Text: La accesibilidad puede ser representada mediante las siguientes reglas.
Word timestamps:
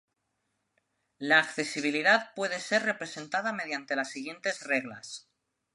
La 1.19 1.37
accesibilidad 1.37 2.33
puede 2.33 2.59
ser 2.59 2.81
representada 2.81 3.53
mediante 3.53 3.95
las 3.95 4.09
siguientes 4.09 4.63
reglas. 4.63 5.29